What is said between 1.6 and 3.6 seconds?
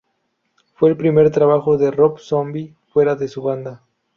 de Rob Zombie fuera de su